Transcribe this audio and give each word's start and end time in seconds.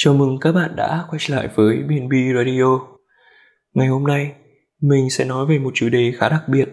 Chào 0.00 0.14
mừng 0.14 0.38
các 0.40 0.52
bạn 0.52 0.76
đã 0.76 1.04
quay 1.10 1.18
trở 1.20 1.36
lại 1.36 1.48
với 1.54 1.76
BNB 1.76 2.12
Radio. 2.36 2.80
Ngày 3.74 3.88
hôm 3.88 4.04
nay, 4.04 4.32
mình 4.80 5.10
sẽ 5.10 5.24
nói 5.24 5.46
về 5.46 5.58
một 5.58 5.70
chủ 5.74 5.88
đề 5.88 6.12
khá 6.18 6.28
đặc 6.28 6.42
biệt. 6.48 6.68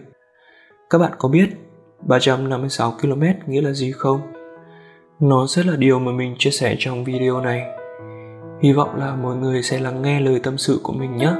Các 0.90 0.98
bạn 0.98 1.12
có 1.18 1.28
biết 1.28 1.48
356 2.08 2.92
km 3.02 3.22
nghĩa 3.46 3.60
là 3.60 3.72
gì 3.72 3.92
không? 3.92 4.20
Nó 5.20 5.46
sẽ 5.46 5.62
là 5.62 5.76
điều 5.76 5.98
mà 5.98 6.12
mình 6.12 6.34
chia 6.38 6.50
sẻ 6.50 6.76
trong 6.78 7.04
video 7.04 7.40
này. 7.40 7.62
Hy 8.62 8.72
vọng 8.72 8.96
là 8.96 9.16
mọi 9.16 9.36
người 9.36 9.62
sẽ 9.62 9.80
lắng 9.80 10.02
nghe 10.02 10.20
lời 10.20 10.40
tâm 10.42 10.58
sự 10.58 10.80
của 10.82 10.92
mình 10.92 11.16
nhé. 11.16 11.32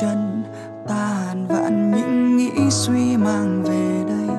Chân 0.00 0.42
ta 0.88 0.94
hàn 0.94 1.46
vạn 1.46 1.90
những 1.90 2.36
nghĩ 2.36 2.70
suy 2.70 3.16
mang 3.16 3.62
về 3.62 4.04
đây. 4.08 4.36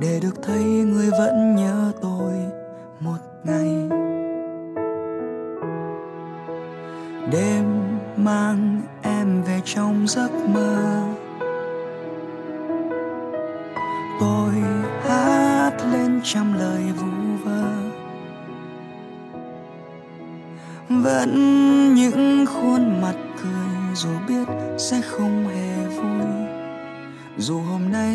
Để 0.00 0.20
được 0.22 0.34
thấy 0.42 0.64
người 0.64 1.10
vẫn 1.10 1.56
nhớ 1.56 1.92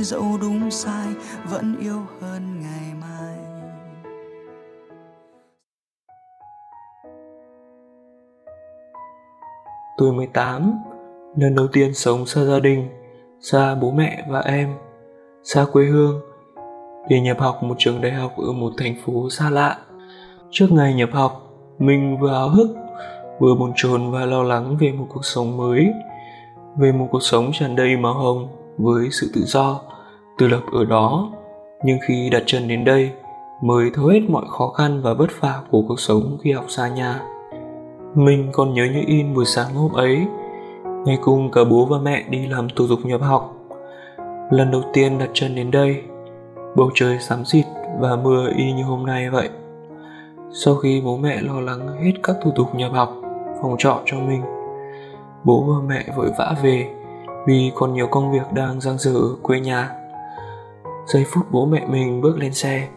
dẫu 0.08 0.38
đúng 0.42 0.72
sai 0.72 1.08
vẫn 1.50 1.76
yêu 1.80 2.02
hơn 2.22 2.62
ngày 2.62 2.94
mai 3.02 3.36
Tôi 9.98 10.14
18, 10.14 10.74
lần 11.36 11.56
đầu 11.56 11.68
tiên 11.68 11.94
sống 11.94 12.26
xa 12.26 12.44
gia 12.44 12.60
đình, 12.60 12.90
xa 13.40 13.76
bố 13.76 13.92
mẹ 13.92 14.26
và 14.30 14.40
em, 14.40 14.76
xa 15.44 15.66
quê 15.72 15.86
hương, 15.86 16.22
để 17.10 17.20
nhập 17.20 17.40
học 17.40 17.64
một 17.64 17.76
trường 17.78 18.02
đại 18.02 18.12
học 18.12 18.32
ở 18.38 18.52
một 18.52 18.72
thành 18.78 18.96
phố 19.06 19.30
xa 19.30 19.50
lạ. 19.50 19.78
Trước 20.52 20.68
ngày 20.72 20.94
nhập 20.94 21.10
học, 21.14 21.54
mình 21.80 22.18
vừa 22.20 22.32
háo 22.32 22.50
hức, 22.50 22.68
vừa 23.40 23.56
bồn 23.56 23.72
chồn 23.76 24.12
và 24.12 24.26
lo 24.26 24.44
lắng 24.44 24.78
về 24.80 24.92
một 24.92 25.06
cuộc 25.10 25.26
sống 25.26 25.58
mới, 25.58 25.88
về 26.78 26.92
một 26.92 27.08
cuộc 27.12 27.24
sống 27.24 27.52
tràn 27.54 27.76
đầy 27.76 27.98
màu 27.98 28.14
hồng 28.14 28.48
với 28.78 29.08
sự 29.12 29.32
tự 29.34 29.42
do, 29.46 29.82
tự 30.38 30.48
lập 30.48 30.62
ở 30.74 30.86
đó. 30.86 31.30
Nhưng 31.84 31.98
khi 32.08 32.30
đặt 32.30 32.44
chân 32.46 32.68
đến 32.68 32.84
đây, 32.84 33.12
mới 33.62 33.92
thấu 33.94 34.06
hết 34.06 34.22
mọi 34.30 34.46
khó 34.50 34.68
khăn 34.68 35.02
và 35.02 35.14
vất 35.14 35.30
vả 35.40 35.62
của 35.72 35.82
cuộc 35.88 36.00
sống 36.00 36.38
khi 36.42 36.52
học 36.52 36.66
xa 36.68 36.88
nhà. 36.88 37.22
Mình 38.16 38.50
còn 38.54 38.74
nhớ 38.74 38.84
như 38.94 39.04
in 39.08 39.34
buổi 39.34 39.46
sáng 39.46 39.74
hôm 39.74 39.92
ấy, 39.92 40.26
ngày 41.06 41.18
cùng 41.22 41.52
cả 41.52 41.62
bố 41.64 41.86
và 41.86 41.98
mẹ 41.98 42.24
đi 42.30 42.48
làm 42.48 42.68
thủ 42.76 42.86
tục 42.90 43.00
nhập 43.04 43.22
học. 43.22 43.54
Lần 44.52 44.72
đầu 44.72 44.82
tiên 44.94 45.18
đặt 45.18 45.30
chân 45.34 45.56
đến 45.56 45.72
đây, 45.72 46.04
bầu 46.76 46.90
trời 46.96 47.20
xám 47.20 47.46
xịt 47.46 47.66
và 48.00 48.16
mưa 48.16 48.50
y 48.58 48.72
như 48.72 48.84
hôm 48.84 49.06
nay 49.06 49.30
vậy. 49.30 49.50
Sau 50.54 50.76
khi 50.76 51.02
bố 51.06 51.18
mẹ 51.18 51.42
lo 51.42 51.62
lắng 51.62 52.04
hết 52.04 52.12
các 52.24 52.36
thủ 52.44 52.52
tục 52.56 52.76
nhập 52.76 52.92
học, 52.94 53.14
phòng 53.62 53.76
trọ 53.78 54.00
cho 54.06 54.18
mình, 54.18 54.42
bố 55.44 55.64
và 55.68 55.88
mẹ 55.88 56.06
vội 56.16 56.32
vã 56.38 56.56
về 56.64 56.88
vì 57.48 57.72
còn 57.76 57.94
nhiều 57.94 58.08
công 58.08 58.32
việc 58.32 58.54
đang 58.54 58.82
dang 58.82 58.98
dở 58.98 59.12
ở 59.12 59.36
quê 59.42 59.60
nhà. 59.60 59.90
Giây 61.08 61.26
phút 61.28 61.46
bố 61.52 61.66
mẹ 61.66 61.86
mình 61.88 62.22
bước 62.22 62.38
lên 62.38 62.54
xe, 62.54 62.88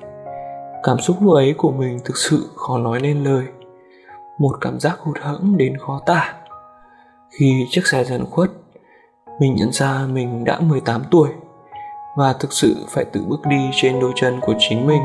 cảm 0.83 0.99
xúc 0.99 1.17
lúc 1.21 1.35
ấy 1.35 1.55
của 1.59 1.71
mình 1.71 1.99
thực 2.05 2.17
sự 2.17 2.51
khó 2.57 2.79
nói 2.79 3.01
nên 3.01 3.25
lời 3.25 3.45
một 4.39 4.57
cảm 4.61 4.81
giác 4.81 4.99
hụt 4.99 5.19
hẫng 5.21 5.57
đến 5.57 5.77
khó 5.79 6.01
tả. 6.07 6.35
Khi 7.31 7.67
chiếc 7.71 7.87
xe 7.87 8.05
dần 8.05 8.27
khuất, 8.31 8.51
mình 9.41 9.55
nhận 9.55 9.73
ra 9.73 10.07
mình 10.13 10.45
đã 10.45 10.61
18 10.61 11.03
tuổi 11.11 11.29
và 12.17 12.33
thực 12.33 12.53
sự 12.53 12.77
phải 12.89 13.05
tự 13.05 13.25
bước 13.29 13.47
đi 13.47 13.71
trên 13.75 14.01
đôi 14.01 14.13
chân 14.17 14.41
của 14.41 14.55
chính 14.59 14.87
mình. 14.87 15.03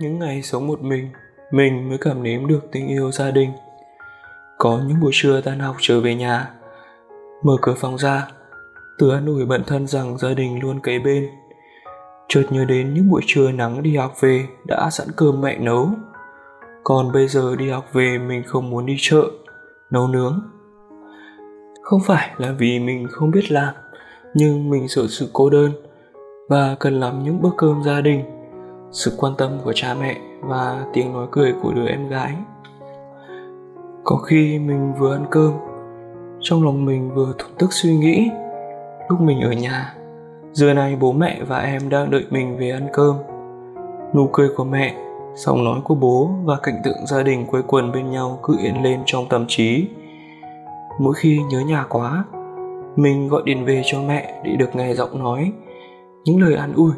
Những 0.00 0.18
ngày 0.18 0.42
sống 0.42 0.66
một 0.66 0.82
mình 0.82 1.08
mình 1.50 1.88
mới 1.88 1.98
cảm 1.98 2.22
nếm 2.22 2.46
được 2.46 2.60
tình 2.72 2.88
yêu 2.88 3.12
gia 3.12 3.30
đình. 3.30 3.50
Có 4.58 4.80
những 4.86 5.00
buổi 5.00 5.10
trưa 5.14 5.40
tan 5.40 5.58
học 5.58 5.76
trở 5.80 6.00
về 6.00 6.14
nhà, 6.14 6.50
mở 7.42 7.52
cửa 7.62 7.74
phòng 7.76 7.98
ra 7.98 8.28
tự 8.98 9.10
an 9.10 9.26
ủi 9.26 9.46
bản 9.46 9.62
thân 9.66 9.86
rằng 9.86 10.18
gia 10.18 10.34
đình 10.34 10.60
luôn 10.62 10.80
kế 10.80 10.98
bên. 10.98 11.28
Chợt 12.28 12.42
nhớ 12.50 12.64
đến 12.64 12.94
những 12.94 13.10
buổi 13.10 13.22
trưa 13.26 13.50
nắng 13.52 13.82
đi 13.82 13.96
học 13.96 14.12
về 14.20 14.46
đã 14.66 14.90
sẵn 14.90 15.06
cơm 15.16 15.40
mẹ 15.40 15.58
nấu. 15.58 15.90
Còn 16.84 17.12
bây 17.12 17.28
giờ 17.28 17.56
đi 17.56 17.70
học 17.70 17.84
về 17.92 18.18
mình 18.18 18.42
không 18.46 18.70
muốn 18.70 18.86
đi 18.86 18.96
chợ, 18.98 19.24
nấu 19.90 20.08
nướng. 20.08 20.40
Không 21.82 22.00
phải 22.06 22.30
là 22.38 22.52
vì 22.58 22.78
mình 22.78 23.06
không 23.10 23.30
biết 23.30 23.52
làm, 23.52 23.74
nhưng 24.34 24.70
mình 24.70 24.88
sợ 24.88 25.06
sự 25.08 25.30
cô 25.32 25.50
đơn 25.50 25.72
và 26.48 26.76
cần 26.80 27.00
làm 27.00 27.24
những 27.24 27.42
bữa 27.42 27.50
cơm 27.56 27.82
gia 27.82 28.00
đình 28.00 28.39
sự 28.92 29.12
quan 29.18 29.32
tâm 29.38 29.50
của 29.64 29.72
cha 29.74 29.94
mẹ 30.00 30.16
và 30.40 30.86
tiếng 30.92 31.12
nói 31.12 31.26
cười 31.30 31.54
của 31.62 31.72
đứa 31.72 31.86
em 31.86 32.08
gái. 32.08 32.34
Có 34.04 34.16
khi 34.16 34.58
mình 34.58 34.92
vừa 34.98 35.14
ăn 35.14 35.24
cơm, 35.30 35.52
trong 36.40 36.64
lòng 36.64 36.84
mình 36.84 37.14
vừa 37.14 37.32
thổn 37.38 37.50
thức 37.58 37.72
suy 37.72 37.96
nghĩ. 37.96 38.30
Lúc 39.08 39.20
mình 39.20 39.40
ở 39.40 39.52
nhà, 39.52 39.94
giờ 40.52 40.74
này 40.74 40.96
bố 41.00 41.12
mẹ 41.12 41.40
và 41.46 41.58
em 41.58 41.88
đang 41.88 42.10
đợi 42.10 42.24
mình 42.30 42.56
về 42.58 42.70
ăn 42.70 42.88
cơm. 42.92 43.16
Nụ 44.14 44.28
cười 44.32 44.48
của 44.56 44.64
mẹ, 44.64 44.94
giọng 45.34 45.64
nói 45.64 45.80
của 45.84 45.94
bố 45.94 46.30
và 46.44 46.56
cảnh 46.62 46.80
tượng 46.84 47.06
gia 47.06 47.22
đình 47.22 47.46
quây 47.46 47.62
quần 47.66 47.92
bên 47.92 48.10
nhau 48.10 48.38
cứ 48.42 48.56
hiện 48.58 48.82
lên 48.82 49.00
trong 49.06 49.28
tâm 49.28 49.44
trí. 49.48 49.88
Mỗi 50.98 51.14
khi 51.14 51.40
nhớ 51.50 51.60
nhà 51.60 51.84
quá, 51.88 52.24
mình 52.96 53.28
gọi 53.28 53.42
điện 53.44 53.64
về 53.64 53.82
cho 53.84 53.98
mẹ 54.02 54.40
để 54.44 54.56
được 54.56 54.76
nghe 54.76 54.94
giọng 54.94 55.18
nói. 55.18 55.52
Những 56.24 56.42
lời 56.42 56.54
an 56.54 56.72
ủi, 56.76 56.92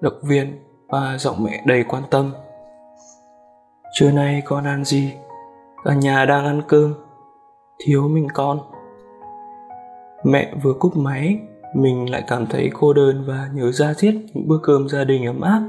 động 0.00 0.20
viên 0.22 0.58
và 0.88 1.16
giọng 1.18 1.44
mẹ 1.44 1.62
đầy 1.66 1.84
quan 1.84 2.02
tâm. 2.10 2.32
Trưa 3.92 4.10
nay 4.10 4.42
con 4.44 4.64
ăn 4.64 4.84
gì? 4.84 5.12
Cả 5.84 5.94
nhà 5.94 6.24
đang 6.24 6.44
ăn 6.44 6.62
cơm. 6.68 6.94
Thiếu 7.78 8.08
mình 8.08 8.28
con. 8.34 8.58
Mẹ 10.24 10.54
vừa 10.62 10.72
cúp 10.72 10.96
máy, 10.96 11.38
mình 11.74 12.10
lại 12.10 12.24
cảm 12.28 12.46
thấy 12.46 12.70
cô 12.74 12.92
đơn 12.92 13.24
và 13.26 13.48
nhớ 13.54 13.72
ra 13.72 13.94
thiết 13.98 14.20
những 14.34 14.48
bữa 14.48 14.58
cơm 14.62 14.88
gia 14.88 15.04
đình 15.04 15.26
ấm 15.26 15.40
áp. 15.40 15.62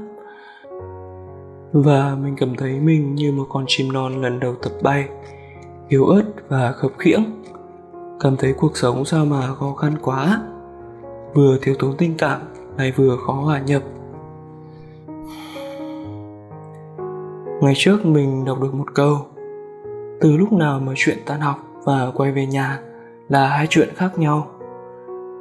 Và 1.72 2.14
mình 2.14 2.36
cảm 2.36 2.56
thấy 2.56 2.80
mình 2.80 3.14
như 3.14 3.32
một 3.32 3.46
con 3.48 3.64
chim 3.68 3.92
non 3.92 4.22
lần 4.22 4.40
đầu 4.40 4.54
tập 4.62 4.72
bay, 4.82 5.08
yếu 5.88 6.06
ớt 6.06 6.22
và 6.48 6.72
khập 6.72 6.90
khiễng. 6.98 7.24
Cảm 8.20 8.36
thấy 8.36 8.52
cuộc 8.52 8.76
sống 8.76 9.04
sao 9.04 9.24
mà 9.24 9.54
khó 9.54 9.74
khăn 9.74 9.94
quá. 10.02 10.42
Vừa 11.34 11.58
thiếu 11.62 11.74
thốn 11.78 11.96
tình 11.98 12.14
cảm, 12.18 12.40
lại 12.78 12.92
vừa 12.96 13.16
khó 13.26 13.32
hòa 13.32 13.60
nhập. 13.60 13.82
Ngày 17.60 17.74
trước 17.76 18.06
mình 18.06 18.44
đọc 18.44 18.60
được 18.60 18.74
một 18.74 18.94
câu, 18.94 19.18
từ 20.20 20.36
lúc 20.36 20.52
nào 20.52 20.80
mà 20.80 20.92
chuyện 20.96 21.18
tan 21.26 21.40
học 21.40 21.56
và 21.84 22.10
quay 22.14 22.32
về 22.32 22.46
nhà 22.46 22.80
là 23.28 23.48
hai 23.48 23.66
chuyện 23.70 23.88
khác 23.96 24.18
nhau. 24.18 24.46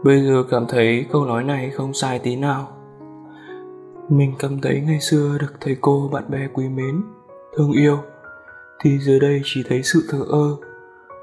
Bây 0.03 0.21
giờ 0.21 0.43
cảm 0.49 0.65
thấy 0.69 1.05
câu 1.11 1.25
nói 1.25 1.43
này 1.43 1.69
không 1.69 1.93
sai 1.93 2.19
tí 2.19 2.35
nào. 2.35 2.67
Mình 4.09 4.33
cảm 4.39 4.61
thấy 4.61 4.81
ngày 4.81 4.99
xưa 4.99 5.37
được 5.39 5.53
thầy 5.61 5.77
cô 5.81 6.09
bạn 6.13 6.23
bè 6.29 6.47
quý 6.53 6.69
mến, 6.69 7.01
thương 7.57 7.71
yêu, 7.71 7.97
thì 8.83 8.97
giờ 8.97 9.19
đây 9.19 9.41
chỉ 9.43 9.63
thấy 9.69 9.83
sự 9.83 10.03
thờ 10.09 10.19
ơ. 10.29 10.55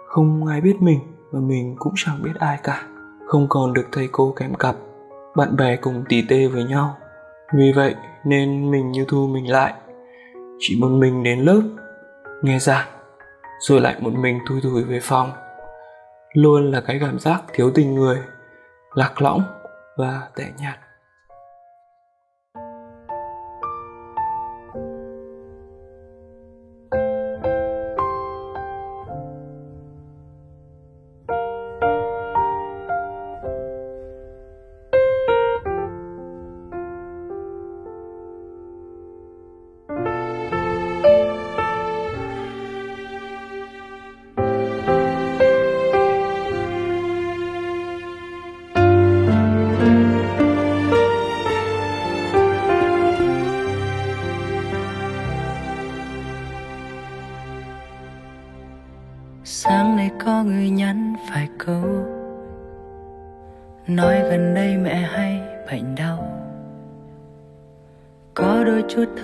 Không 0.06 0.46
ai 0.46 0.60
biết 0.60 0.82
mình 0.82 1.00
và 1.30 1.40
mình 1.40 1.76
cũng 1.78 1.92
chẳng 1.96 2.22
biết 2.22 2.32
ai 2.38 2.58
cả. 2.62 2.82
Không 3.26 3.46
còn 3.48 3.72
được 3.72 3.86
thầy 3.92 4.08
cô 4.12 4.34
kèm 4.36 4.54
cặp, 4.54 4.76
bạn 5.36 5.56
bè 5.56 5.76
cùng 5.76 6.04
tỉ 6.08 6.22
tê 6.28 6.46
với 6.46 6.64
nhau. 6.64 6.96
Vì 7.54 7.72
vậy 7.72 7.94
nên 8.24 8.70
mình 8.70 8.92
như 8.92 9.04
thu 9.08 9.26
mình 9.26 9.50
lại 9.50 9.74
chỉ 10.64 10.76
một 10.80 10.88
mình 10.88 11.22
đến 11.22 11.40
lớp. 11.40 11.62
Nghe 12.42 12.58
giảng 12.58 12.86
rồi 13.60 13.80
lại 13.80 13.96
một 14.00 14.12
mình 14.14 14.38
thui 14.48 14.60
thủi 14.60 14.84
về 14.84 15.00
phòng. 15.02 15.32
Luôn 16.32 16.70
là 16.70 16.80
cái 16.80 16.98
cảm 17.00 17.18
giác 17.18 17.42
thiếu 17.52 17.70
tình 17.74 17.94
người, 17.94 18.18
lạc 18.94 19.22
lõng 19.22 19.42
và 19.96 20.28
tẻ 20.36 20.52
nhạt. 20.58 20.78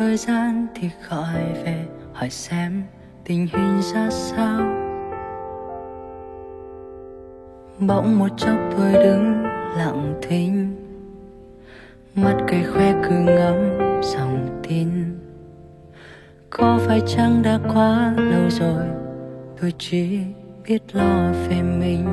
Thời 0.08 0.16
gian 0.16 0.66
thì 0.74 0.90
gọi 1.10 1.52
về 1.64 1.84
hỏi 2.12 2.30
xem 2.30 2.82
tình 3.24 3.46
hình 3.52 3.80
ra 3.94 4.08
sao. 4.10 4.60
Bỗng 7.78 8.18
một 8.18 8.28
chốc 8.36 8.56
tôi 8.76 8.92
đứng 8.92 9.42
lặng 9.76 10.14
thinh, 10.22 10.76
mắt 12.14 12.36
cây 12.46 12.64
khoe 12.64 12.92
cứ 12.92 13.14
ngắm 13.14 13.78
dòng 14.02 14.60
tin. 14.68 14.88
Có 16.50 16.78
phải 16.86 17.00
chăng 17.06 17.42
đã 17.42 17.58
quá 17.74 18.14
lâu 18.16 18.50
rồi 18.50 18.84
tôi 19.60 19.72
chỉ 19.78 20.18
biết 20.68 20.82
lo 20.92 21.32
về 21.48 21.62
mình? 21.62 22.06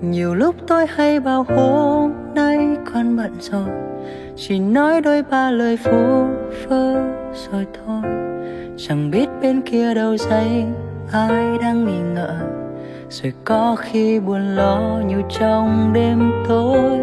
Nhiều 0.00 0.34
lúc 0.34 0.54
tôi 0.66 0.86
hay 0.86 1.20
bao 1.20 1.46
hôm 1.48 2.23
con 2.92 3.16
bận 3.16 3.32
rồi 3.40 3.68
chỉ 4.36 4.58
nói 4.58 5.00
đôi 5.00 5.22
ba 5.22 5.50
lời 5.50 5.76
phú 5.76 6.26
phơ 6.50 6.94
rồi 7.50 7.66
thôi. 7.84 8.02
Chẳng 8.76 9.10
biết 9.10 9.28
bên 9.42 9.60
kia 9.60 9.94
đầu 9.94 10.16
dây, 10.16 10.64
ai 11.12 11.58
đang 11.62 11.84
nghi 11.84 12.00
ngờ. 12.14 12.38
Rồi 13.10 13.32
có 13.44 13.76
khi 13.78 14.20
buồn 14.20 14.56
lo 14.56 15.00
nhiều 15.06 15.22
trong 15.38 15.92
đêm 15.92 16.32
tối. 16.48 16.98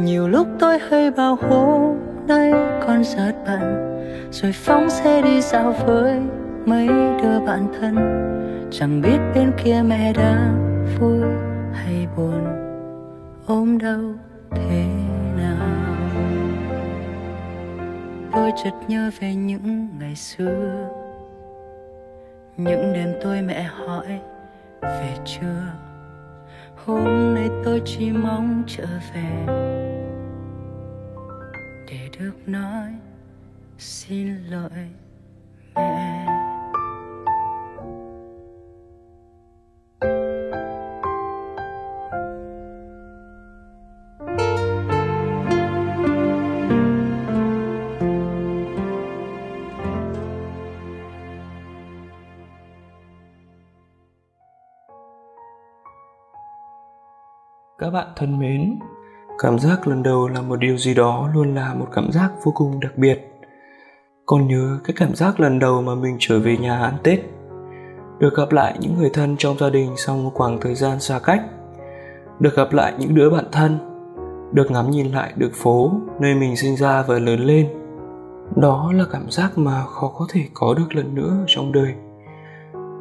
Nhiều 0.00 0.28
lúc 0.28 0.46
tôi 0.58 0.78
hơi 0.78 1.10
bao 1.10 1.38
hôm 1.48 1.96
nay 2.28 2.52
con 2.86 3.04
rất 3.04 3.32
bận. 3.46 3.88
Rồi 4.30 4.52
phóng 4.52 4.90
xe 4.90 5.22
đi 5.22 5.40
dạo 5.40 5.74
với 5.86 6.20
mấy 6.66 6.88
đứa 7.22 7.40
bạn 7.46 7.66
thân. 7.80 7.96
Chẳng 8.70 9.00
biết 9.00 9.18
bên 9.34 9.52
kia 9.64 9.82
mẹ 9.86 10.12
đã 10.12 10.50
vui 11.00 11.20
hay 11.72 12.06
buồn. 12.16 12.44
Ôm 13.46 13.78
đau 13.78 14.00
thế? 14.50 14.84
Tôi 18.32 18.52
chợt 18.64 18.74
nhớ 18.88 19.10
về 19.20 19.34
những 19.34 19.88
ngày 19.98 20.16
xưa. 20.16 20.88
Những 22.56 22.92
đêm 22.92 23.14
tôi 23.22 23.42
mẹ 23.42 23.62
hỏi, 23.62 24.20
về 24.82 25.16
chưa? 25.24 25.72
Hôm 26.84 27.34
nay 27.34 27.48
tôi 27.64 27.82
chỉ 27.84 28.12
mong 28.12 28.62
trở 28.66 28.86
về 29.14 29.46
để 31.88 32.08
được 32.18 32.34
nói 32.46 32.92
xin 33.78 34.36
lỗi 34.50 34.88
mẹ. 35.74 36.31
Bạn 57.92 58.06
thân 58.16 58.38
mến. 58.38 58.78
Cảm 59.38 59.58
giác 59.58 59.88
lần 59.88 60.02
đầu 60.02 60.28
là 60.28 60.42
một 60.42 60.56
điều 60.56 60.76
gì 60.76 60.94
đó 60.94 61.30
luôn 61.34 61.54
là 61.54 61.74
một 61.74 61.86
cảm 61.92 62.12
giác 62.12 62.30
vô 62.44 62.52
cùng 62.54 62.80
đặc 62.80 62.92
biệt. 62.96 63.28
Còn 64.26 64.46
nhớ 64.48 64.78
cái 64.84 64.94
cảm 64.98 65.14
giác 65.14 65.40
lần 65.40 65.58
đầu 65.58 65.82
mà 65.82 65.94
mình 65.94 66.16
trở 66.18 66.38
về 66.38 66.56
nhà 66.56 66.78
ăn 66.78 66.94
tết, 67.02 67.20
được 68.18 68.36
gặp 68.36 68.52
lại 68.52 68.76
những 68.80 68.96
người 68.98 69.10
thân 69.12 69.36
trong 69.38 69.58
gia 69.58 69.70
đình 69.70 69.90
sau 69.96 70.16
một 70.16 70.30
khoảng 70.34 70.60
thời 70.60 70.74
gian 70.74 71.00
xa 71.00 71.18
cách, 71.18 71.42
được 72.40 72.56
gặp 72.56 72.72
lại 72.72 72.92
những 72.98 73.14
đứa 73.14 73.30
bạn 73.30 73.44
thân, 73.52 73.78
được 74.52 74.70
ngắm 74.70 74.90
nhìn 74.90 75.12
lại 75.12 75.32
được 75.36 75.50
phố 75.54 75.92
nơi 76.20 76.34
mình 76.34 76.56
sinh 76.56 76.76
ra 76.76 77.04
và 77.08 77.18
lớn 77.18 77.40
lên. 77.40 77.68
Đó 78.56 78.92
là 78.94 79.04
cảm 79.12 79.30
giác 79.30 79.58
mà 79.58 79.84
khó 79.84 80.12
có 80.18 80.26
thể 80.32 80.48
có 80.54 80.74
được 80.74 80.94
lần 80.94 81.14
nữa 81.14 81.44
trong 81.46 81.72
đời. 81.72 81.94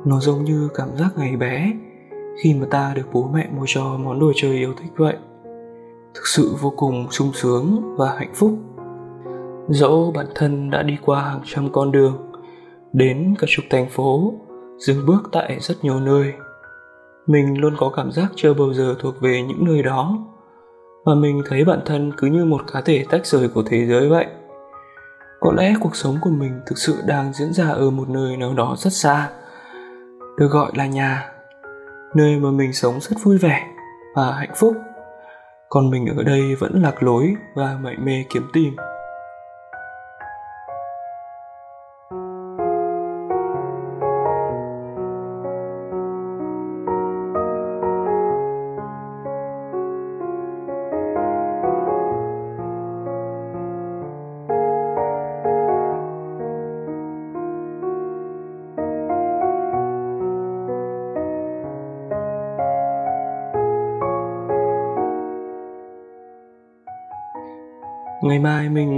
Nó 0.05 0.19
giống 0.19 0.43
như 0.43 0.69
cảm 0.75 0.89
giác 0.97 1.09
ngày 1.17 1.35
bé 1.35 1.71
khi 2.43 2.53
mà 2.53 2.67
ta 2.71 2.93
được 2.95 3.07
bố 3.13 3.29
mẹ 3.33 3.47
mua 3.57 3.65
cho 3.67 3.97
món 3.97 4.19
đồ 4.19 4.31
chơi 4.35 4.51
yêu 4.51 4.73
thích 4.77 4.91
vậy. 4.97 5.15
Thực 6.13 6.27
sự 6.27 6.55
vô 6.61 6.73
cùng 6.77 7.07
sung 7.11 7.31
sướng 7.33 7.95
và 7.97 8.15
hạnh 8.17 8.33
phúc. 8.35 8.51
Dẫu 9.69 10.11
bản 10.15 10.27
thân 10.35 10.69
đã 10.69 10.83
đi 10.83 10.97
qua 11.05 11.21
hàng 11.21 11.41
trăm 11.45 11.69
con 11.71 11.91
đường, 11.91 12.17
đến 12.93 13.35
cả 13.39 13.47
chục 13.49 13.65
thành 13.69 13.89
phố, 13.89 14.33
dừng 14.77 15.05
bước 15.05 15.29
tại 15.31 15.57
rất 15.59 15.75
nhiều 15.83 15.99
nơi, 15.99 16.33
mình 17.27 17.61
luôn 17.61 17.73
có 17.77 17.89
cảm 17.89 18.11
giác 18.11 18.31
chưa 18.35 18.53
bao 18.53 18.73
giờ 18.73 18.95
thuộc 18.99 19.21
về 19.21 19.41
những 19.41 19.65
nơi 19.65 19.83
đó. 19.83 20.17
Và 21.05 21.15
mình 21.15 21.41
thấy 21.49 21.65
bản 21.65 21.79
thân 21.85 22.11
cứ 22.17 22.27
như 22.27 22.45
một 22.45 22.61
cá 22.73 22.81
thể 22.81 23.05
tách 23.09 23.25
rời 23.25 23.47
của 23.47 23.63
thế 23.65 23.85
giới 23.85 24.09
vậy. 24.09 24.25
Có 25.39 25.51
lẽ 25.57 25.73
cuộc 25.79 25.95
sống 25.95 26.17
của 26.21 26.29
mình 26.29 26.61
thực 26.65 26.77
sự 26.77 26.95
đang 27.07 27.33
diễn 27.33 27.53
ra 27.53 27.69
ở 27.69 27.89
một 27.89 28.09
nơi 28.09 28.37
nào 28.37 28.53
đó 28.53 28.75
rất 28.77 28.93
xa, 28.93 29.29
được 30.37 30.47
gọi 30.51 30.71
là 30.75 30.85
nhà 30.85 31.31
nơi 32.15 32.39
mà 32.39 32.51
mình 32.51 32.73
sống 32.73 32.99
rất 33.01 33.17
vui 33.23 33.37
vẻ 33.37 33.67
và 34.15 34.31
hạnh 34.31 34.53
phúc. 34.55 34.73
Còn 35.69 35.89
mình 35.89 36.05
ở 36.17 36.23
đây 36.23 36.55
vẫn 36.55 36.81
lạc 36.81 37.03
lối 37.03 37.35
và 37.55 37.77
mải 37.81 37.97
mê 37.97 38.23
kiếm 38.33 38.43
tìm. 38.53 38.75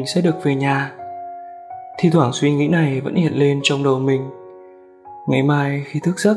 Mình 0.03 0.07
sẽ 0.07 0.21
được 0.21 0.43
về 0.43 0.55
nhà. 0.55 0.91
Thi 1.97 2.09
thoảng 2.09 2.33
suy 2.33 2.51
nghĩ 2.51 2.67
này 2.67 3.01
vẫn 3.01 3.15
hiện 3.15 3.33
lên 3.33 3.59
trong 3.63 3.83
đầu 3.83 3.99
mình. 3.99 4.29
Ngày 5.27 5.43
mai 5.43 5.83
khi 5.85 5.99
thức 5.99 6.19
giấc, 6.19 6.35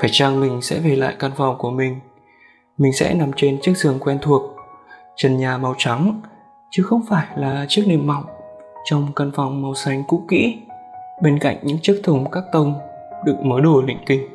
phải 0.00 0.10
chăng 0.12 0.40
mình 0.40 0.62
sẽ 0.62 0.78
về 0.78 0.96
lại 0.96 1.14
căn 1.18 1.30
phòng 1.36 1.58
của 1.58 1.70
mình? 1.70 1.96
Mình 2.78 2.92
sẽ 2.92 3.14
nằm 3.14 3.30
trên 3.36 3.60
chiếc 3.60 3.76
giường 3.76 3.98
quen 4.00 4.18
thuộc, 4.22 4.42
trần 5.16 5.36
nhà 5.36 5.58
màu 5.58 5.74
trắng, 5.78 6.20
chứ 6.70 6.82
không 6.82 7.00
phải 7.08 7.26
là 7.36 7.66
chiếc 7.68 7.84
nệm 7.86 8.06
mỏng 8.06 8.24
trong 8.84 9.12
căn 9.16 9.30
phòng 9.34 9.62
màu 9.62 9.74
xanh 9.74 10.02
cũ 10.08 10.24
kỹ. 10.28 10.58
Bên 11.22 11.38
cạnh 11.38 11.56
những 11.62 11.78
chiếc 11.82 12.00
thùng 12.04 12.30
các 12.30 12.44
tông 12.52 12.74
đựng 13.24 13.48
mớ 13.48 13.60
đồ 13.60 13.82
lỉnh 13.86 13.98
kỉnh 14.06 14.28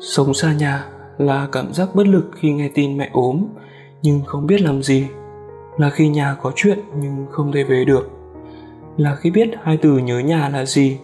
sống 0.00 0.34
xa 0.34 0.52
nhà 0.52 0.84
là 1.18 1.48
cảm 1.52 1.72
giác 1.72 1.88
bất 1.94 2.06
lực 2.06 2.30
khi 2.40 2.52
nghe 2.52 2.68
tin 2.74 2.98
mẹ 2.98 3.10
ốm, 3.12 3.44
nhưng 4.02 4.20
không 4.26 4.46
biết 4.46 4.60
làm 4.60 4.82
gì 4.82 5.06
là 5.76 5.90
khi 5.90 6.08
nhà 6.08 6.36
có 6.42 6.52
chuyện 6.56 6.78
nhưng 6.96 7.26
không 7.30 7.52
thể 7.52 7.64
về 7.64 7.84
được, 7.84 8.10
là 8.96 9.14
khi 9.14 9.30
biết 9.30 9.50
hai 9.62 9.76
từ 9.76 9.98
nhớ 9.98 10.18
nhà 10.18 10.48
là 10.48 10.64
gì. 10.64 10.98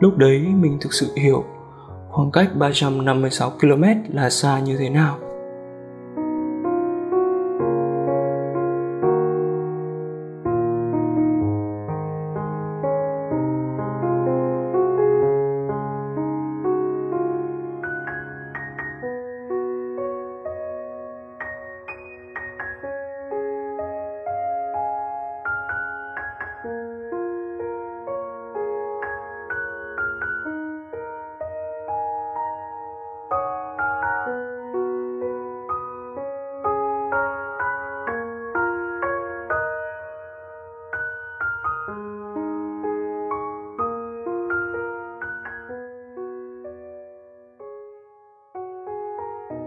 Lúc 0.00 0.16
đấy 0.16 0.38
mình 0.38 0.78
thực 0.80 0.92
sự 0.92 1.06
hiểu 1.16 1.44
khoảng 2.10 2.30
cách 2.30 2.48
356 2.56 3.50
km 3.50 3.84
là 4.08 4.30
xa 4.30 4.60
như 4.60 4.76
thế 4.76 4.88
nào. 4.88 5.18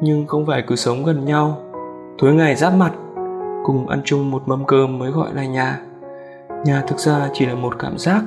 Nhưng 0.05 0.27
không 0.27 0.45
phải 0.45 0.63
cứ 0.67 0.75
sống 0.75 1.03
gần 1.05 1.25
nhau. 1.25 1.57
Tối 2.17 2.33
ngày 2.33 2.55
giáp 2.55 2.73
mặt, 2.73 2.91
cùng 3.63 3.87
ăn 3.87 4.01
chung 4.05 4.31
một 4.31 4.41
mâm 4.45 4.65
cơm 4.65 4.99
mới 4.99 5.11
gọi 5.11 5.33
là 5.33 5.45
nhà. 5.45 5.79
Nhà 6.65 6.83
thực 6.87 6.99
ra 6.99 7.29
chỉ 7.33 7.45
là 7.45 7.55
một 7.55 7.79
cảm 7.79 7.97
giác, 7.97 8.23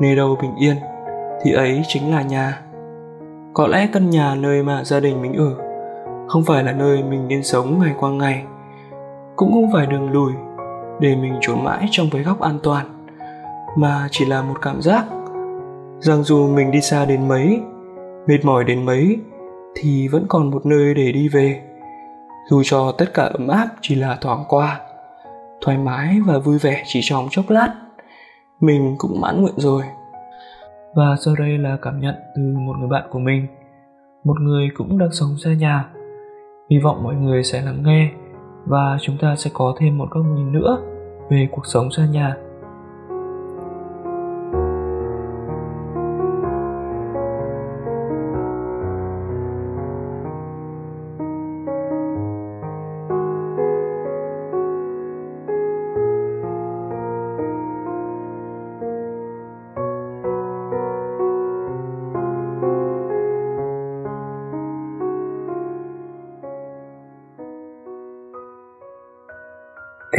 nơi 0.00 0.16
đâu 0.16 0.38
bình 0.42 0.56
yên, 0.56 0.76
thì 1.42 1.52
ấy 1.52 1.82
chính 1.88 2.14
là 2.14 2.22
nhà. 2.22 2.60
Có 3.54 3.66
lẽ 3.66 3.88
căn 3.92 4.10
nhà 4.10 4.34
nơi 4.34 4.62
mà 4.62 4.84
gia 4.84 5.00
đình 5.00 5.22
mình 5.22 5.34
ở, 5.34 5.54
không 6.28 6.44
phải 6.44 6.64
là 6.64 6.72
nơi 6.72 7.02
mình 7.02 7.28
nên 7.28 7.42
sống 7.42 7.78
ngày 7.78 7.94
qua 8.00 8.10
ngày. 8.10 8.44
Cũng 9.36 9.52
không 9.52 9.70
phải 9.72 9.86
đường 9.86 10.10
lùi, 10.10 10.32
để 11.00 11.16
mình 11.16 11.34
trốn 11.40 11.64
mãi 11.64 11.88
trong 11.90 12.06
cái 12.12 12.22
góc 12.22 12.40
an 12.40 12.58
toàn, 12.62 12.86
mà 13.76 14.08
chỉ 14.10 14.24
là 14.24 14.42
một 14.42 14.62
cảm 14.62 14.82
giác. 14.82 15.04
Rằng 16.00 16.22
dù 16.22 16.48
mình 16.48 16.70
đi 16.70 16.80
xa 16.80 17.04
đến 17.04 17.28
mấy, 17.28 17.60
mệt 18.26 18.38
mỏi 18.44 18.64
đến 18.64 18.86
mấy 18.86 19.18
thì 19.74 20.08
vẫn 20.08 20.26
còn 20.28 20.50
một 20.50 20.66
nơi 20.66 20.94
để 20.94 21.12
đi 21.12 21.28
về. 21.28 21.62
Dù 22.50 22.62
cho 22.64 22.92
tất 22.98 23.14
cả 23.14 23.22
ấm 23.22 23.48
áp 23.48 23.68
chỉ 23.80 23.94
là 23.94 24.18
thoáng 24.20 24.44
qua, 24.48 24.80
thoải 25.60 25.78
mái 25.78 26.18
và 26.26 26.38
vui 26.38 26.58
vẻ 26.58 26.82
chỉ 26.86 27.00
trong 27.02 27.28
chốc 27.30 27.44
lát, 27.50 27.74
mình 28.60 28.94
cũng 28.98 29.20
mãn 29.20 29.42
nguyện 29.42 29.54
rồi. 29.56 29.82
Và 30.94 31.16
sau 31.24 31.34
đây 31.38 31.58
là 31.58 31.76
cảm 31.82 32.00
nhận 32.00 32.14
từ 32.36 32.42
một 32.42 32.76
người 32.78 32.88
bạn 32.88 33.04
của 33.10 33.18
mình, 33.18 33.46
một 34.24 34.40
người 34.40 34.68
cũng 34.76 34.98
đang 34.98 35.12
sống 35.12 35.36
xa 35.44 35.50
nhà. 35.50 35.84
Hy 36.70 36.78
vọng 36.78 37.02
mọi 37.02 37.14
người 37.14 37.44
sẽ 37.44 37.62
lắng 37.62 37.82
nghe 37.82 38.10
và 38.66 38.98
chúng 39.00 39.16
ta 39.20 39.36
sẽ 39.36 39.50
có 39.54 39.74
thêm 39.78 39.98
một 39.98 40.06
góc 40.10 40.24
nhìn 40.34 40.52
nữa 40.52 40.78
về 41.30 41.48
cuộc 41.52 41.66
sống 41.66 41.90
xa 41.90 42.06
nhà. 42.06 42.36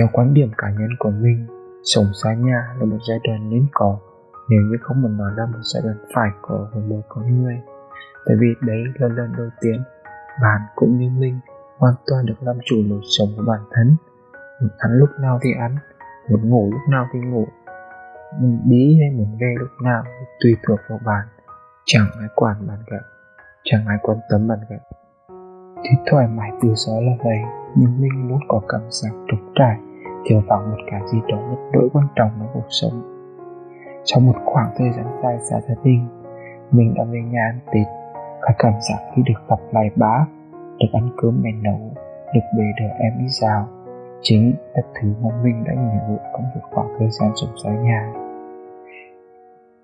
Theo 0.05 0.09
quan 0.13 0.33
điểm 0.33 0.51
cá 0.57 0.69
nhân 0.69 0.89
của 0.99 1.09
mình, 1.09 1.47
sống 1.83 2.05
xa 2.23 2.33
nhà 2.33 2.75
là 2.79 2.85
một 2.85 2.97
giai 3.09 3.19
đoạn 3.27 3.49
nên 3.49 3.67
có 3.73 3.97
nếu 4.49 4.61
như 4.61 4.77
không 4.81 5.01
muốn 5.01 5.17
nói 5.17 5.31
là 5.37 5.45
một 5.45 5.59
giai 5.61 5.83
đoạn 5.85 5.97
phải 6.15 6.29
có 6.41 6.67
của 6.73 6.79
một 6.79 7.01
con 7.09 7.43
người. 7.43 7.61
Tại 8.25 8.35
vì 8.39 8.47
đấy 8.61 8.83
là 8.95 9.07
lần 9.07 9.33
đầu 9.37 9.49
tiên 9.61 9.83
bạn 10.41 10.61
cũng 10.75 10.97
như 10.97 11.09
mình 11.09 11.39
hoàn 11.77 11.93
toàn 12.07 12.25
được 12.25 12.33
làm 12.41 12.55
chủ 12.65 12.75
lối 12.89 12.99
sống 13.17 13.27
của 13.37 13.43
bản 13.47 13.59
thân. 13.71 13.95
Muốn 14.61 14.69
ăn 14.77 14.91
lúc 14.97 15.09
nào 15.19 15.39
thì 15.41 15.49
ăn, 15.59 15.75
muốn 16.29 16.49
ngủ 16.49 16.69
lúc 16.71 16.81
nào 16.89 17.07
thì 17.13 17.19
ngủ, 17.19 17.47
muốn 18.39 18.61
đi 18.65 18.99
hay 18.99 19.17
muốn 19.17 19.37
về 19.41 19.55
lúc 19.59 19.71
nào 19.83 20.03
tùy 20.43 20.55
thuộc 20.67 20.79
vào 20.89 20.99
bạn. 21.05 21.27
Chẳng 21.85 22.07
ai 22.19 22.29
quản 22.35 22.67
bạn 22.67 22.79
cả, 22.87 22.97
chẳng 23.63 23.85
ai 23.87 23.97
quan 24.01 24.17
tâm 24.29 24.47
bạn 24.47 24.59
cả. 24.69 24.77
Thì 25.83 25.89
thoải 26.11 26.27
mái 26.27 26.51
tự 26.61 26.69
do 26.75 26.93
là 26.93 27.11
vậy, 27.23 27.39
nhưng 27.75 28.01
mình 28.01 28.27
muốn 28.29 28.39
có 28.47 28.61
cảm 28.69 28.81
giác 28.89 29.11
trống 29.27 29.53
trải 29.55 29.84
thiếu 30.25 30.41
vắng 30.47 30.71
một 30.71 30.77
cái 30.91 31.01
gì 31.05 31.19
đó 31.27 31.37
rất 31.37 31.69
đỗi 31.73 31.89
quan 31.93 32.07
trọng 32.15 32.29
trong 32.39 32.49
cuộc 32.53 32.67
sống. 32.69 33.01
Trong 34.03 34.25
một 34.25 34.35
khoảng 34.45 34.71
thời 34.77 34.91
gian 34.91 35.05
dài 35.23 35.37
xa 35.39 35.61
gia 35.61 35.75
đình 35.83 36.07
mình 36.71 36.93
đã 36.93 37.03
về 37.03 37.19
nhà 37.21 37.51
ăn 37.51 37.59
tết 37.65 37.87
cái 38.41 38.55
cảm 38.57 38.73
giác 38.89 38.97
khi 39.15 39.21
được 39.25 39.41
gặp 39.49 39.59
lại 39.71 39.89
bá, 39.95 40.25
được 40.79 40.87
ăn 40.93 41.09
cơm 41.17 41.41
mẹ 41.43 41.51
nấu 41.63 41.79
được 42.33 42.41
bề 42.57 42.63
đỡ 42.79 42.87
em 42.99 43.13
đi 43.19 43.25
dạo 43.27 43.67
chính 44.21 44.53
là 44.73 44.81
thứ 45.01 45.13
mà 45.21 45.29
mình 45.43 45.63
đã 45.63 45.73
nhớ 45.73 46.17
trong 46.33 46.43
một 46.55 46.61
khoảng 46.71 46.87
thời 46.99 47.09
gian 47.09 47.31
sống 47.35 47.57
xa 47.63 47.69
nhà. 47.69 48.13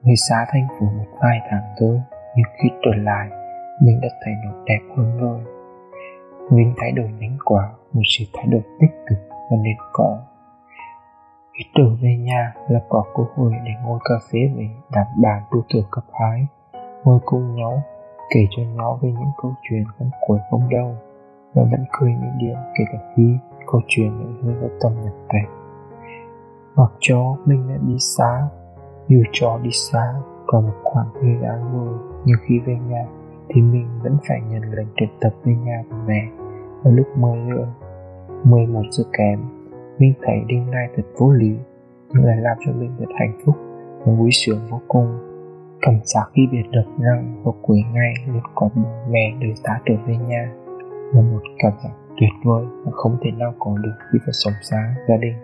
Người 0.03 0.15
xa 0.29 0.45
thành 0.49 0.67
phố 0.79 0.85
một 0.85 1.05
vài 1.21 1.39
tháng 1.49 1.63
thôi 1.79 2.01
nhưng 2.35 2.45
khi 2.57 2.69
trở 2.81 2.91
lại 3.03 3.29
mình 3.81 3.99
đã 4.01 4.09
thấy 4.25 4.33
nó 4.45 4.51
đẹp 4.65 4.79
hơn 4.97 5.17
rồi. 5.17 5.39
Mình 6.51 6.73
thay 6.77 6.91
đổi 6.91 7.09
nhanh 7.19 7.37
quá 7.45 7.69
một 7.93 8.01
sự 8.05 8.25
thay 8.33 8.45
đổi 8.45 8.61
tích 8.79 8.91
cực 9.09 9.17
và 9.29 9.57
nên 9.63 9.75
có 9.93 10.17
khi 11.53 11.63
trở 11.75 11.83
về 12.01 12.17
nhà 12.17 12.53
là 12.69 12.79
có 12.89 13.03
cơ 13.15 13.23
hội 13.35 13.51
để 13.65 13.71
ngồi 13.85 13.99
cà 14.03 14.15
phê 14.31 14.39
với 14.55 14.69
đám 14.91 15.05
bạn 15.21 15.43
tu 15.51 15.63
tuổi 15.73 15.83
cấp 15.91 16.03
2 16.13 16.47
ngồi 17.03 17.19
cùng 17.25 17.55
nhau, 17.55 17.81
kể 18.33 18.39
cho 18.49 18.63
nhau 18.63 18.99
về 19.01 19.09
những 19.09 19.31
câu 19.41 19.53
chuyện 19.69 19.83
không 19.97 20.09
cuối 20.27 20.39
không 20.51 20.69
đâu 20.69 20.95
và 21.53 21.63
vẫn 21.71 21.85
cười 21.91 22.11
những 22.11 22.37
điểm 22.39 22.55
kể 22.77 22.83
cả 22.91 22.99
khi 23.15 23.37
câu 23.71 23.81
chuyện 23.87 24.17
những 24.17 24.43
hơi 24.43 24.55
có 24.61 24.67
tâm 24.81 24.91
nhập 25.03 25.13
tệ 25.29 25.61
mặc 26.75 26.91
cho 26.99 27.35
mình 27.45 27.67
đã 27.69 27.75
đi 27.87 27.99
xa, 27.99 28.47
dù 29.07 29.23
cho 29.31 29.59
đi 29.63 29.69
xa 29.71 30.13
còn 30.47 30.65
một 30.65 30.73
khoảng 30.83 31.07
thời 31.21 31.35
gian 31.41 31.73
rồi 31.73 31.97
nhưng 32.25 32.37
khi 32.41 32.59
về 32.59 32.77
nhà 32.89 33.05
thì 33.49 33.61
mình 33.61 33.87
vẫn 34.03 34.17
phải 34.27 34.41
nhận 34.49 34.61
lệnh 34.61 34.87
triệu 34.95 35.09
tập 35.21 35.33
về 35.43 35.53
nhà 35.55 35.83
của 35.89 35.97
mẹ. 36.07 36.27
Vào 36.83 36.93
lúc 36.93 37.07
10 37.17 37.37
giờ 37.49 37.67
11 38.43 38.81
giờ 38.91 39.03
kém 39.13 39.39
mình 40.01 40.13
thấy 40.21 40.35
điều 40.47 40.65
này 40.65 40.87
thật 40.95 41.03
vô 41.17 41.31
lý 41.31 41.51
nhưng 42.09 42.25
lại 42.25 42.37
làm 42.37 42.57
cho 42.65 42.71
mình 42.71 42.91
thật 42.99 43.05
hạnh 43.19 43.39
phúc 43.45 43.55
và 44.05 44.13
vui 44.13 44.29
sướng 44.31 44.59
vô 44.69 44.81
cùng. 44.87 45.17
Cảm 45.81 45.99
giác 46.03 46.25
khi 46.33 46.41
biết 46.51 46.63
được 46.71 46.85
rằng 46.99 47.41
vào 47.43 47.55
cuối 47.61 47.83
ngày 47.93 48.13
luôn 48.27 48.41
có 48.55 48.69
bố 48.75 48.89
mẹ 49.09 49.33
đưa 49.39 49.53
ta 49.63 49.79
trở 49.85 49.93
về 50.07 50.15
nhà. 50.27 50.51
Là 51.13 51.21
một 51.21 51.41
cảm 51.59 51.71
giác 51.83 51.89
tuyệt 52.19 52.29
vời 52.43 52.65
mà 52.85 52.91
không 52.91 53.17
thể 53.23 53.31
nào 53.31 53.53
có 53.59 53.77
được 53.83 53.93
khi 54.11 54.19
phải 54.25 54.33
sống 54.33 54.53
xa 54.69 54.95
gia 55.07 55.17
đình. 55.17 55.35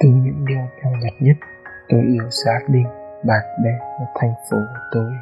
Từ 0.00 0.08
những 0.08 0.44
điều 0.48 0.58
nhỏ 0.58 0.90
nhặt 1.02 1.12
nhất, 1.20 1.36
tôi 1.88 2.00
yêu 2.00 2.24
gia 2.30 2.58
đình, 2.68 2.86
bạn 3.26 3.44
bè 3.64 3.70
và 3.80 4.06
thành 4.14 4.32
phố 4.50 4.56
của 4.56 4.80
tôi. 4.92 5.12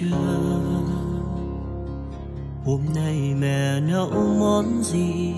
Chưa? 0.00 0.06
Hôm 2.64 2.80
nay 2.94 3.34
mẹ 3.40 3.80
nấu 3.80 4.10
món 4.38 4.82
gì? 4.82 5.34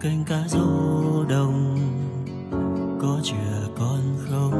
Canh 0.00 0.24
cá 0.26 0.48
rô 0.48 1.24
đồng, 1.24 1.76
có 3.00 3.20
chừa 3.22 3.68
con 3.78 4.00
không? 4.30 4.54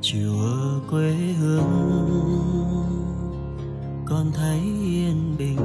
Chiều 0.00 0.32
ở 0.40 0.80
quê 0.90 1.12
hương, 1.12 1.70
con 4.06 4.32
thấy 4.34 4.60
yên 4.84 5.34
bình. 5.38 5.58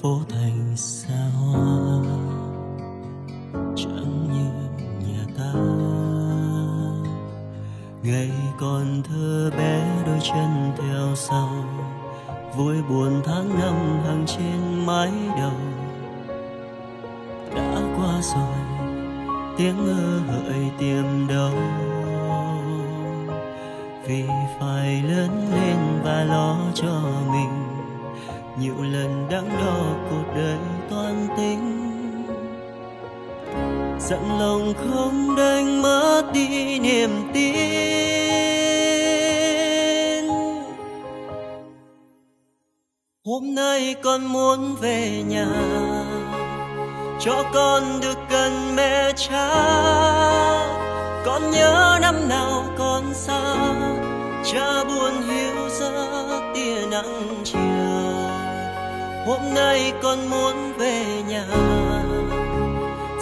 Phố 0.00 0.20
thành 0.28 0.76
xa 0.76 1.19
theo 11.10 11.16
sau. 11.16 11.48
Vui 12.56 12.76
buồn 12.88 13.22
tháng 13.24 13.48
năm 13.60 13.74
hàng 14.04 14.24
trên 14.26 14.86
mái 14.86 15.10
đầu. 15.38 15.52
Đã 17.54 17.80
qua 17.96 18.20
rồi, 18.22 18.88
tiếng 19.56 19.86
ngơ 19.86 20.20
hợi 20.28 20.70
tìm 20.78 21.26
đâu. 21.28 21.52
Vì 24.06 24.24
phải 24.60 25.02
lớn 25.02 25.48
lên 25.54 25.76
và 26.04 26.24
lo 26.24 26.56
cho 26.74 27.00
mình. 27.32 27.66
Nhiều 28.60 28.82
lần 28.82 29.26
đắn 29.30 29.48
đo 29.48 29.78
cuộc 30.10 30.34
đời 30.34 30.58
toàn 30.90 31.26
tính. 31.36 31.76
Giận 34.00 34.38
lòng 34.38 34.72
không 34.74 35.36
đánh 35.36 35.82
mất 35.82 36.22
đi 36.32 36.78
niềm 36.78 37.10
tin. 37.34 38.19
Con 44.02 44.24
muốn 44.24 44.76
về 44.80 45.22
nhà, 45.26 45.46
cho 47.20 47.44
con 47.54 48.00
được 48.00 48.18
gần 48.30 48.76
mẹ 48.76 49.12
cha. 49.16 49.48
Con 51.24 51.50
nhớ 51.50 51.98
năm 52.02 52.28
nào 52.28 52.64
con 52.78 53.14
xa, 53.14 53.40
cha 54.44 54.84
buồn 54.84 55.12
hiu 55.28 55.68
giấc 55.68 56.40
tia 56.54 56.86
nắng 56.90 57.42
chiều. 57.44 57.60
Hôm 59.26 59.54
nay 59.54 59.92
con 60.02 60.30
muốn 60.30 60.72
về 60.78 61.04
nhà, 61.28 61.46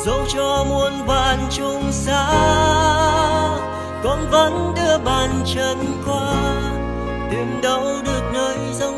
dẫu 0.04 0.20
cho 0.34 0.64
muôn 0.68 0.92
vạn 1.06 1.38
chung 1.50 1.92
xa. 1.92 2.28
Con 4.04 4.18
vẫn 4.30 4.74
đưa 4.76 4.98
bàn 5.04 5.30
chân 5.54 5.78
qua, 6.06 6.34
tìm 7.30 7.60
đâu 7.62 7.96
được 8.04 8.22
nơi 8.32 8.56
giống 8.72 8.97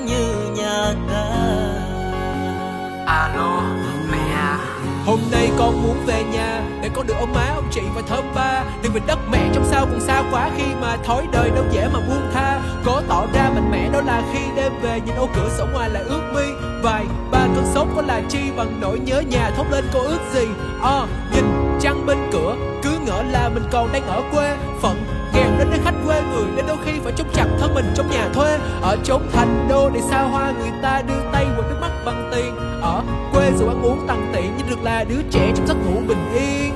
alo 3.11 3.62
mẹ 4.11 4.33
à. 4.33 4.59
Hôm 5.07 5.19
nay 5.31 5.50
con 5.59 5.83
muốn 5.83 5.97
về 6.07 6.25
nhà 6.33 6.62
Để 6.83 6.90
con 6.95 7.07
được 7.07 7.14
ông 7.21 7.33
má, 7.33 7.52
ông 7.55 7.69
chị 7.71 7.81
và 7.95 8.02
thơm 8.09 8.25
ba. 8.35 8.64
Đừng 8.83 8.93
về 8.93 9.00
đất 9.07 9.19
mẹ 9.31 9.50
trong 9.55 9.64
sao 9.64 9.87
còn 9.87 10.00
xa 10.00 10.23
quá 10.33 10.50
Khi 10.57 10.64
mà 10.81 10.97
thói 10.97 11.26
đời 11.33 11.50
đâu 11.50 11.64
dễ 11.73 11.88
mà 11.93 12.00
buông 12.09 12.31
tha. 12.35 12.61
Có 12.85 13.02
tỏ 13.09 13.26
ra 13.35 13.50
mạnh 13.55 13.71
mẽ 13.71 13.88
đó 13.93 14.00
là 14.00 14.23
khi 14.33 14.40
đêm 14.57 14.73
về 14.83 15.00
Nhìn 15.07 15.14
ô 15.14 15.29
cửa 15.35 15.49
sổ 15.59 15.67
ngoài 15.73 15.90
lại 15.90 16.02
ước 16.02 16.33
mi 16.35 16.43
Vài 16.83 17.05
ba 17.31 17.47
cơn 17.55 17.64
sốt 17.75 17.87
có 17.97 18.02
là 18.02 18.23
chi 18.29 18.38
Bằng 18.57 18.81
nỗi 18.81 18.99
nhớ 18.99 19.21
nhà 19.21 19.50
thốt 19.57 19.64
lên 19.71 19.85
cô 19.93 20.00
ước 20.00 20.21
gì? 20.35 20.47
À, 20.83 21.07
Nhìn 21.35 21.45
trăng 21.81 22.07
bên 22.07 22.19
cửa 22.33 22.57
Cứ 22.83 22.90
ngỡ 23.07 23.23
là 23.23 23.49
mình 23.49 23.64
còn 23.71 23.93
đang 23.93 24.07
ở 24.07 24.23
quê. 24.33 24.57
Phận 24.83 25.20
nghèo 25.40 25.59
đến 25.59 25.70
nơi 25.70 25.80
khách 25.85 25.94
quê 26.06 26.23
người 26.23 26.44
Đến 26.56 26.64
đôi 26.68 26.76
khi 26.85 26.92
phải 27.04 27.12
chốt 27.16 27.26
chặt 27.35 27.47
thân 27.61 27.75
mình 27.75 27.85
trong 27.94 28.11
nhà 28.11 28.28
thuê. 28.35 28.59
Ở 28.82 28.97
chốn 29.04 29.23
thành 29.32 29.66
đô 29.68 29.90
để 29.90 30.00
xa 30.00 30.23
hoa 30.23 30.52
Người 30.61 30.70
ta 30.82 31.02
đưa 31.09 31.20
tay 31.32 31.47
qua 31.56 31.66
nước 31.68 31.76
mắt 31.80 31.90
bằng 32.04 32.30
tiền. 32.35 32.56
Ở 32.82 33.02
quê 33.32 33.52
dù 33.59 33.68
ăn 33.68 33.82
uống 33.82 34.06
tằn 34.06 34.32
tiện 34.32 34.52
Nhưng 34.59 34.70
được 34.70 34.82
là 34.82 35.04
đứa 35.04 35.23
trẻ 35.30 35.52
trong 35.56 35.66
giấc 35.66 35.75
ngủ 35.75 36.00
bình 36.09 36.32
yên. 36.35 36.73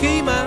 Khi 0.00 0.22
mà, 0.22 0.44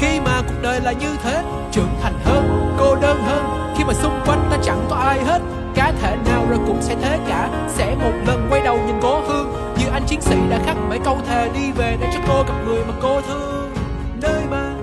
khi 0.00 0.20
mà 0.20 0.42
cuộc 0.48 0.62
đời 0.62 0.80
là 0.80 0.92
như 0.92 1.16
thế 1.22 1.44
Trưởng 1.72 1.94
thành 2.02 2.14
hơn, 2.24 2.74
cô 2.78 2.96
đơn 2.96 3.22
hơn 3.22 3.74
Khi 3.76 3.84
mà 3.84 3.94
xung 3.94 4.20
quanh 4.26 4.48
ta 4.50 4.56
chẳng 4.62 4.86
có 4.90 4.96
ai 4.96 5.24
hết 5.24 5.42
Cá 5.74 5.92
thể 6.00 6.16
nào 6.26 6.46
rồi 6.48 6.58
cũng 6.66 6.82
sẽ 6.82 6.96
thế 7.02 7.18
cả. 7.28 7.50
Sẽ 7.68 7.94
một 7.94 8.12
lần 8.26 8.46
quay 8.50 8.60
đầu 8.60 8.78
nhìn 8.86 8.96
cố 9.02 9.20
hương 9.20 9.52
Như 9.78 9.86
anh 9.92 10.02
chiến 10.06 10.20
sĩ 10.20 10.36
đã 10.50 10.58
khắc 10.66 10.76
mấy 10.88 10.98
câu 11.04 11.18
thề 11.28 11.50
đi 11.54 11.72
về 11.76 11.96
Để 12.00 12.06
cho 12.14 12.20
cô 12.28 12.42
gặp 12.42 12.54
người 12.66 12.84
mà 12.88 12.94
cô 13.02 13.20
thương. 13.20 13.51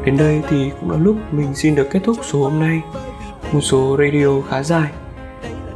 Đến 0.10 0.17
đây 0.17 0.41
thì 0.50 0.72
cũng 0.80 0.91
là 0.91 0.98
lúc 0.98 1.15
mình 1.32 1.56
xin 1.56 1.76
được 1.76 1.88
kết 1.91 2.00
thúc 2.04 2.17
số 2.24 2.43
hôm 2.43 2.60
nay. 2.60 2.82
Một 3.52 3.62
số 3.62 3.98
radio 4.00 4.41
khá 4.50 4.63
dài. 4.63 4.91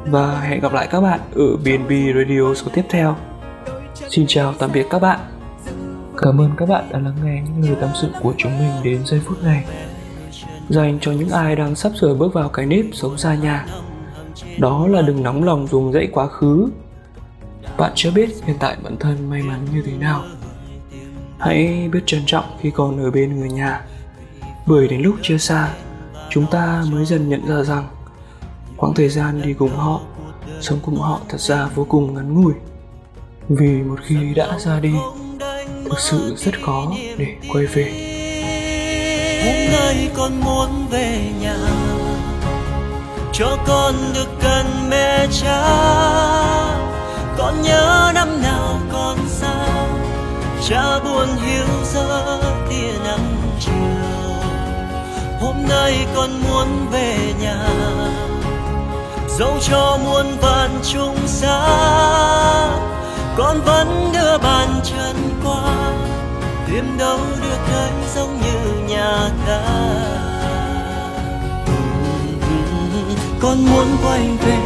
Và 0.05 0.39
hẹn 0.39 0.59
gặp 0.59 0.73
lại 0.73 0.87
các 0.91 1.01
bạn 1.01 1.19
ở 1.35 1.57
BNB 1.57 1.91
Radio 2.15 2.53
số 2.53 2.67
tiếp 2.73 2.81
theo. 2.89 3.15
Xin 4.09 4.25
chào 4.27 4.53
tạm 4.53 4.69
biệt 4.73 4.87
các 4.89 4.99
bạn. 4.99 5.19
Cảm 6.17 6.41
ơn 6.41 6.51
các 6.57 6.69
bạn 6.69 6.85
đã 6.91 6.99
lắng 6.99 7.15
nghe 7.23 7.41
những 7.41 7.69
lời 7.69 7.77
tâm 7.81 7.89
sự 8.01 8.07
của 8.21 8.33
chúng 8.37 8.59
mình 8.59 8.71
đến 8.83 9.05
giây 9.05 9.21
phút 9.25 9.43
này. 9.43 9.65
Dành 10.69 10.97
cho 11.01 11.11
những 11.11 11.29
ai 11.29 11.55
đang 11.55 11.75
sắp 11.75 11.91
sửa 12.01 12.13
bước 12.13 12.33
vào 12.33 12.49
cái 12.49 12.65
nếp 12.65 12.85
sống 12.93 13.17
xa 13.17 13.35
nhà. 13.35 13.65
Đó 14.57 14.87
là 14.87 15.01
đừng 15.01 15.23
nóng 15.23 15.43
lòng 15.43 15.67
dùng 15.67 15.93
dãy 15.93 16.07
quá 16.11 16.27
khứ. 16.27 16.69
Bạn 17.77 17.91
chưa 17.95 18.11
biết 18.11 18.29
hiện 18.45 18.55
tại 18.59 18.77
bản 18.83 18.97
thân 18.99 19.29
may 19.29 19.43
mắn 19.43 19.59
như 19.73 19.83
thế 19.85 19.97
nào. 19.97 20.23
Hãy 21.39 21.89
biết 21.91 22.01
trân 22.05 22.21
trọng 22.25 22.45
khi 22.61 22.71
còn 22.71 23.03
ở 23.03 23.11
bên 23.11 23.39
người 23.39 23.49
nhà. 23.49 23.81
Bởi 24.65 24.87
đến 24.87 25.01
lúc 25.01 25.15
chia 25.21 25.37
xa, 25.37 25.69
Chúng 26.29 26.45
ta 26.51 26.83
mới 26.91 27.05
dần 27.05 27.29
nhận 27.29 27.47
ra 27.47 27.63
rằng 27.63 27.87
Quãng 28.77 28.93
thời 28.93 29.09
gian 29.09 29.41
đi 29.41 29.53
cùng 29.53 29.75
họ, 29.75 30.01
Sống 30.61 30.79
cùng 30.85 30.95
họ 30.95 31.19
thật 31.29 31.39
ra 31.39 31.67
vô 31.75 31.85
cùng 31.89 32.13
ngắn 32.13 32.33
ngủi. 32.33 32.53
Vì 33.49 33.81
một 33.81 33.99
khi 34.03 34.33
đã 34.35 34.59
ra 34.59 34.79
đi, 34.79 34.93
Thực 35.85 35.99
sự 35.99 36.35
rất 36.37 36.61
khó 36.65 36.91
để 37.17 37.27
quay 37.53 37.65
về. 37.65 37.83
Hôm 39.45 39.71
nay 39.71 40.09
con 40.15 40.39
muốn 40.41 40.87
về 40.91 41.31
nhà 41.41 41.57
cho 43.33 43.57
con 43.67 43.95
được 44.13 44.27
gần 44.43 44.65
mẹ 44.89 45.27
cha. 45.31 45.63
Con 47.37 47.61
nhớ 47.61 48.11
năm 48.15 48.41
nào 48.41 48.79
con 48.91 49.17
xa, 49.27 49.67
cha 50.69 50.99
buồn 50.99 51.27
hiu 51.45 51.65
giấc 51.83 52.67
tia 52.69 52.91
nắng 53.03 53.35
chiều 53.59 53.92
hôm 55.43 55.55
nay 55.69 56.05
con 56.15 56.29
muốn 56.41 56.67
về 56.91 57.17
nhà. 57.41 57.67
Dẫu 59.27 59.57
cho 59.61 59.97
muôn 60.05 60.37
vạn 60.41 60.69
chung 60.93 61.17
xa, 61.25 61.59
con 63.37 63.61
vẫn 63.65 64.09
đưa 64.13 64.37
bàn 64.37 64.69
chân 64.83 65.15
qua. 65.45 65.93
Tìm 66.67 66.97
đâu 66.97 67.19
được 67.41 67.57
nơi 67.71 67.91
giống 68.15 68.41
như 68.41 68.93
nhà 68.93 69.29
ta. 69.47 69.61
Con 73.39 73.65
muốn 73.65 73.87
quay 74.03 74.21
về 74.45 74.57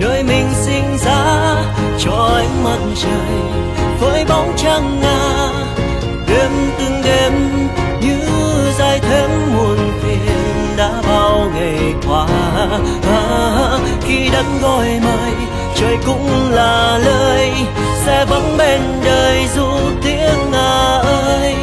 nơi 0.00 0.22
mình 0.22 0.48
sinh 0.54 0.98
ra, 0.98 1.56
cho 1.98 2.30
ánh 2.34 2.64
mặt 2.64 2.78
trời 3.02 3.40
với 4.00 4.24
bóng 4.24 4.52
trăng 4.56 5.00
ngàn 5.00 5.33
khi 14.14 14.28
đất 14.32 14.46
gọi 14.62 15.00
mời, 15.04 15.32
trời 15.74 15.96
cũng 16.06 16.50
là 16.50 16.98
lời, 16.98 17.52
sẽ 18.06 18.24
vắng 18.24 18.56
bên 18.58 18.80
đời 19.04 19.46
dù 19.54 19.68
tiếng 20.04 20.50
ngà 20.52 20.98
ơi. 20.98 21.54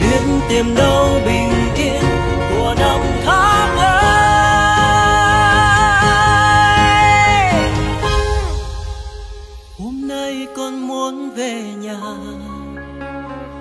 Biết 0.00 0.20
tìm 0.48 0.74
đâu 0.74 1.08
bình 1.26 1.52
yên 1.76 2.02
của 2.50 2.74
năm 2.78 3.00
tháng 3.24 3.76
ơi 3.78 3.98
hôm 9.78 10.08
nay 10.08 10.46
con 10.56 10.88
muốn 10.88 11.30
về 11.36 11.62
nhà, 11.78 12.00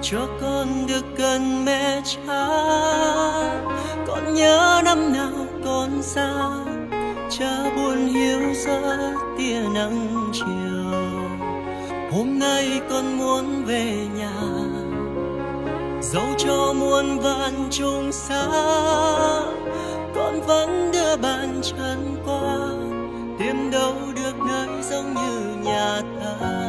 cho 0.01 0.27
con 0.41 0.87
được 0.87 1.17
gần 1.17 1.65
mẹ 1.65 2.01
cha. 2.05 2.47
Con 4.07 4.33
nhớ 4.33 4.81
năm 4.85 5.13
nào 5.13 5.47
con 5.65 6.01
xa, 6.01 6.33
cha 7.39 7.51
buồn 7.75 8.07
hiểu 8.07 8.16
giữa 8.65 9.13
tia 9.37 9.61
nắng 9.73 10.29
chiều. 10.33 10.47
Hôm 12.11 12.39
nay 12.39 12.81
con 12.89 13.17
muốn 13.17 13.63
về 13.65 14.07
nhà, 14.15 14.41
dẫu 16.01 16.25
cho 16.37 16.73
muôn 16.73 17.19
vạn 17.19 17.67
trùng 17.71 18.11
xa, 18.11 18.45
con 20.15 20.41
vẫn 20.47 20.91
đưa 20.93 21.17
bàn 21.17 21.61
chân 21.63 22.15
qua, 22.25 22.57
tìm 23.39 23.71
đâu 23.71 23.95
được 24.15 24.33
nơi 24.47 24.81
giống 24.81 25.13
như 25.13 25.55
nhà 25.63 26.01
ta. 26.19 26.66